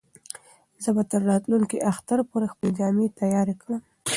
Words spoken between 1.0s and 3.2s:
تر راتلونکي اختر پورې خپلې جامې